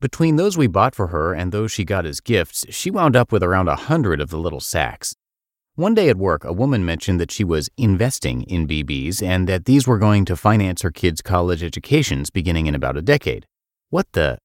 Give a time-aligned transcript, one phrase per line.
[0.00, 3.32] Between those we bought for her and those she got as gifts, she wound up
[3.32, 5.16] with around a hundred of the little sacks.
[5.74, 9.64] One day at work, a woman mentioned that she was investing in BBs and that
[9.64, 13.46] these were going to finance her kids' college educations beginning in about a decade.
[13.90, 14.38] What the?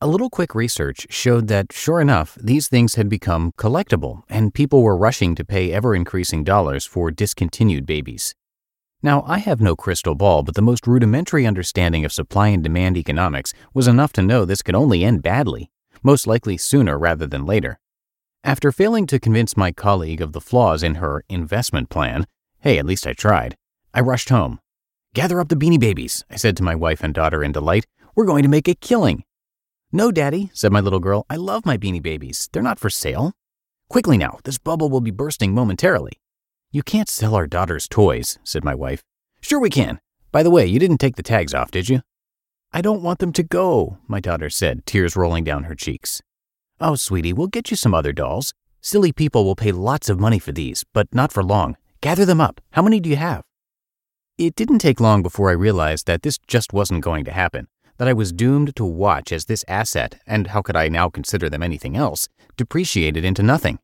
[0.00, 4.82] A little quick research showed that, sure enough, these things had become collectible, and people
[4.82, 8.36] were rushing to pay ever increasing dollars for discontinued babies.
[9.02, 12.96] Now, I have no crystal ball, but the most rudimentary understanding of supply and demand
[12.96, 15.70] economics was enough to know this could only end badly,
[16.04, 17.80] most likely sooner rather than later.
[18.44, 22.26] After failing to convince my colleague of the flaws in her investment plan,
[22.60, 23.56] hey, at least I tried,
[23.92, 24.60] I rushed home.
[25.14, 28.24] Gather up the beanie babies, I said to my wife and daughter in delight, we're
[28.24, 29.24] going to make a killing.
[29.92, 31.26] No, Daddy, said my little girl.
[31.28, 32.48] I love my beanie babies.
[32.52, 33.32] They're not for sale.
[33.88, 36.12] Quickly now, this bubble will be bursting momentarily.
[36.70, 39.02] You can't sell our daughter's toys, said my wife.
[39.40, 40.00] Sure we can.
[40.32, 42.02] By the way, you didn't take the tags off, did you?
[42.72, 46.20] I don't want them to go, my daughter said, tears rolling down her cheeks.
[46.80, 48.52] Oh, sweetie, we'll get you some other dolls.
[48.80, 51.76] Silly people will pay lots of money for these, but not for long.
[52.00, 52.60] Gather them up.
[52.72, 53.44] How many do you have?
[54.38, 57.68] It didn't take long before I realized that this just wasn't going to happen
[57.98, 61.48] that I was doomed to watch as this asset, and how could I now consider
[61.48, 63.78] them anything else, depreciated into nothing.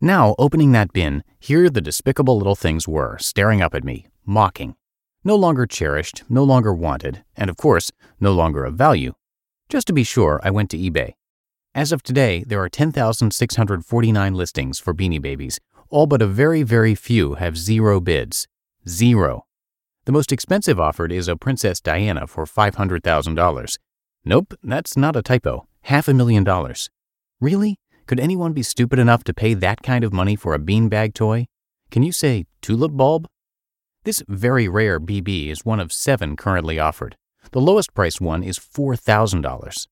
[0.00, 4.76] Now, opening that bin, here the despicable little things were, staring up at me, mocking.
[5.22, 9.14] No longer cherished, no longer wanted, and of course, no longer of value.
[9.68, 11.14] Just to be sure, I went to eBay.
[11.74, 15.58] As of today, there are 10,649 listings for Beanie Babies.
[15.90, 18.46] All but a very, very few have zero bids.
[18.86, 19.46] Zero.
[20.06, 23.78] The most expensive offered is a Princess Diana for $500,000.
[24.26, 25.66] Nope, that's not a typo.
[25.84, 26.90] Half a million dollars.
[27.40, 27.78] Really?
[28.06, 31.46] Could anyone be stupid enough to pay that kind of money for a beanbag toy?
[31.90, 33.26] Can you say tulip bulb?
[34.04, 37.16] This very rare BB is one of seven currently offered.
[37.52, 39.86] The lowest priced one is $4,000.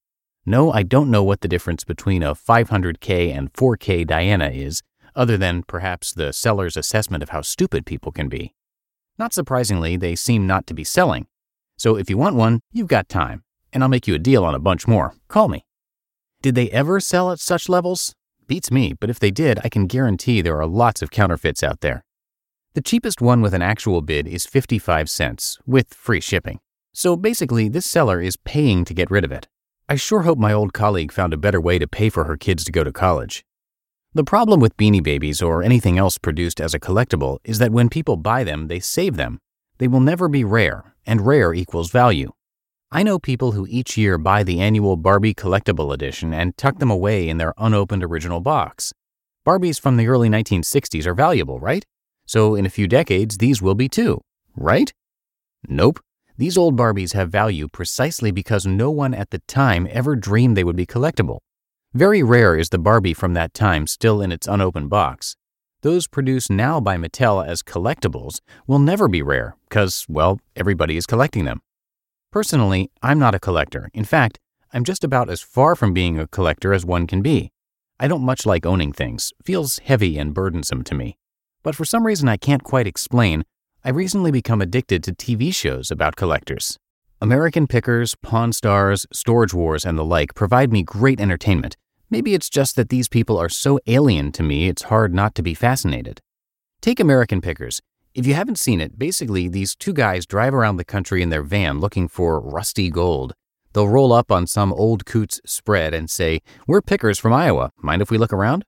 [0.45, 4.83] No, I don't know what the difference between a 500K and 4K Diana is,
[5.17, 8.53] other than perhaps the seller's assessment of how stupid people can be.
[9.19, 11.27] Not surprisingly, they seem not to be selling.
[11.77, 13.43] So if you want one, you've got time,
[13.73, 15.15] and I'll make you a deal on a bunch more.
[15.29, 15.65] Call me.
[16.41, 18.15] Did they ever sell at such levels?
[18.47, 21.81] Beats me, but if they did, I can guarantee there are lots of counterfeits out
[21.81, 22.05] there.
[22.75, 26.59] The cheapest one with an actual bid is 55 cents, with free shipping.
[26.93, 29.47] So basically, this seller is paying to get rid of it.
[29.89, 32.65] I sure hope my old colleague found a better way to pay for her kids
[32.65, 33.45] to go to college.
[34.15, 37.89] The problem with Beanie Babies or anything else produced as a collectible is that when
[37.89, 39.39] people buy them, they save them.
[39.79, 42.31] They will never be rare, and rare equals value.
[42.91, 46.91] I know people who each year buy the annual Barbie Collectible Edition and tuck them
[46.91, 48.93] away in their unopened original box.
[49.47, 51.87] Barbies from the early 1960s are valuable, right?
[52.27, 54.21] So in a few decades, these will be too,
[54.55, 54.93] right?
[55.67, 56.01] Nope.
[56.37, 60.65] These old Barbies have value precisely because no one at the time ever dreamed they
[60.65, 61.39] would be collectible.
[61.95, 65.37] Very rare is the Barbie from that time still in its unopened box.
[65.83, 71.05] Those produced now by Mattel as collectibles will never be rare because, well, everybody is
[71.05, 71.61] collecting them.
[72.31, 73.91] Personally, I'm not a collector.
[73.93, 74.41] In fact,
[74.73, 77.53] I'm just about as far from being a collector as one can be.
[78.01, 81.19] I don't much like owning things, feels heavy and burdensome to me.
[81.63, 83.45] But for some reason I can't quite explain,
[83.85, 86.79] I've recently become addicted to TV shows about collectors.
[87.23, 91.77] American Pickers, Pawn Stars, Storage Wars, and the like provide me great entertainment.
[92.11, 95.43] Maybe it's just that these people are so alien to me it's hard not to
[95.45, 96.21] be fascinated.
[96.81, 97.81] Take American Pickers.
[98.13, 101.45] If you haven't seen it, basically these two guys drive around the country in their
[101.45, 103.35] van looking for rusty gold.
[103.73, 107.71] They'll roll up on some old coots spread and say, We're pickers from Iowa.
[107.81, 108.65] Mind if we look around?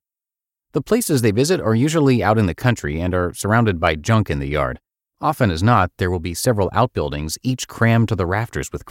[0.75, 4.31] The places they visit are usually out in the country and are surrounded by junk
[4.31, 4.79] in the yard.
[5.21, 8.83] Often as not, there will be several outbuildings, each crammed to the rafters with.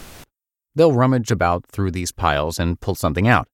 [0.75, 3.47] They'll rummage about through these piles and pull something out.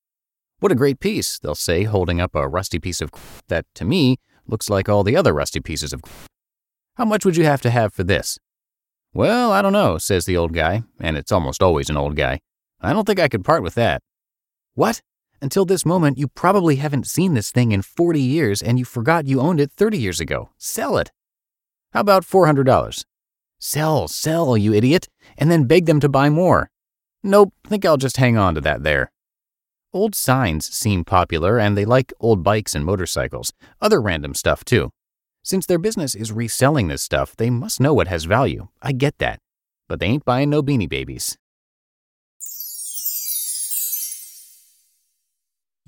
[0.59, 3.11] What a great piece, they'll say, holding up a rusty piece of
[3.47, 4.17] that, to me,
[4.47, 6.01] looks like all the other rusty pieces of.
[6.95, 8.39] How much would you have to have for this?
[9.13, 12.39] Well, I don't know, says the old guy, and it's almost always an old guy.
[12.81, 14.01] I don't think I could part with that.
[14.75, 15.01] What?
[15.41, 19.27] Until this moment, you probably haven't seen this thing in 40 years and you forgot
[19.27, 20.49] you owned it 30 years ago.
[20.57, 21.11] Sell it.
[21.91, 23.05] How about $400?
[23.59, 26.69] Sell, sell, you idiot, and then beg them to buy more.
[27.23, 29.11] Nope, think I'll just hang on to that there.
[29.91, 33.51] Old signs seem popular and they like old bikes and motorcycles,
[33.81, 34.91] other random stuff too.
[35.43, 38.67] Since their business is reselling this stuff, they must know what has value.
[38.81, 39.39] I get that.
[39.87, 41.37] But they ain't buying no beanie babies.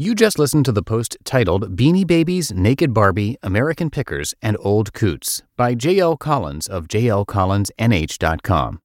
[0.01, 4.94] You just listened to the post titled Beanie Babies, Naked Barbie, American Pickers, and Old
[4.94, 6.18] Coots by J.L.
[6.18, 8.80] Collins of jlcollinsnh.com.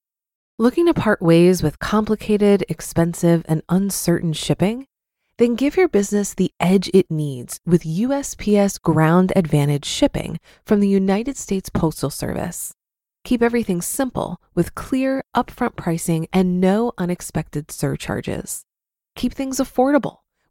[0.59, 4.89] Looking to part ways with complicated, expensive, and uncertain shipping?
[5.39, 10.89] Then give your business the edge it needs with USPS Ground Advantage shipping from the
[10.91, 12.75] United States Postal Service.
[13.25, 18.65] Keep everything simple with clear, upfront pricing and no unexpected surcharges.
[19.15, 20.19] Keep things affordable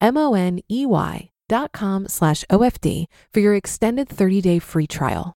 [0.00, 5.34] M-O-N-E-Y dot com slash OFD for your extended 30-day free trial.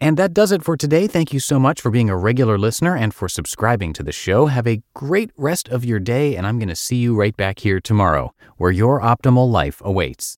[0.00, 1.06] And that does it for today.
[1.06, 4.46] Thank you so much for being a regular listener and for subscribing to the show.
[4.46, 7.60] Have a great rest of your day, and I'm going to see you right back
[7.60, 10.36] here tomorrow, where your optimal life awaits.